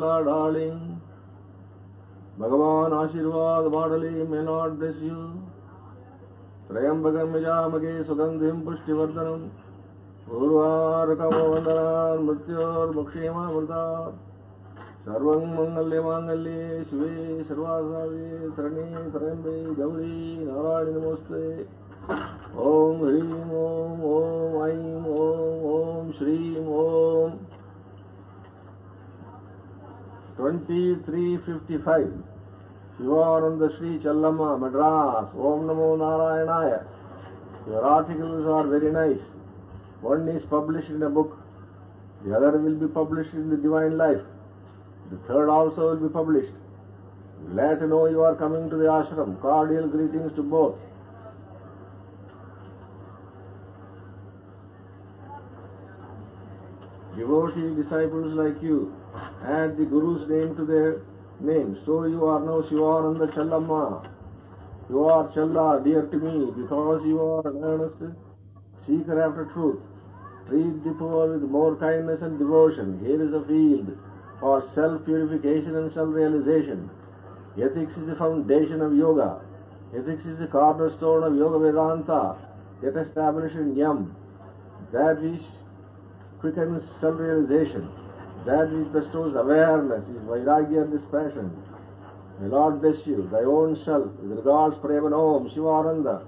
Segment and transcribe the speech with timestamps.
[0.00, 1.00] Lord, darling.
[2.38, 5.42] Bhagavan Ashirvad Vadali may Lord bless you.
[6.70, 9.50] Trayambakam Mijamage Sugandhim Pushtivardhanam
[10.30, 14.14] Urvarakamandanan Mrityor Bhakshema Vardha
[15.04, 21.66] Sarvang Mangalya Mangalye Shive Sarvasavi Trani Trayambe Gauri Narayani Namaste
[22.56, 25.04] Om Hrim Om Om Aim
[30.40, 32.12] 2355
[32.96, 36.84] Shivananda Sri Challamma Madras Om Namo Narayanaya
[37.66, 39.20] Your articles are very nice.
[40.00, 41.38] One is published in a book,
[42.24, 44.22] the other will be published in the Divine Life.
[45.10, 46.52] The third also will be published.
[47.52, 49.38] Glad to know you are coming to the ashram.
[49.40, 50.78] Cordial greetings to both.
[57.16, 58.94] Devotee disciples like you
[59.44, 61.02] add the Guru's name to their
[61.40, 61.78] name.
[61.84, 64.08] So you are now Shivananda Challamma.
[64.88, 68.16] You are Challa, dear to me, because you are an earnest
[68.86, 69.80] seeker after truth.
[70.48, 72.98] Treat the poor with more kindness and devotion.
[73.04, 73.96] Here is a field
[74.40, 76.90] for self-purification and self-realization.
[77.56, 79.40] Ethics is the foundation of yoga.
[79.96, 82.36] Ethics is the cornerstone of Yoga Vedanta,
[82.82, 84.14] yet established in Yam.
[84.92, 85.42] That which
[86.40, 87.88] quickens self-realization.
[88.46, 91.52] That which bestows awareness is Vairagya and dispassion.
[92.40, 96.22] May Lord bless you, thy own self, with regards Preman Om, Shivananda,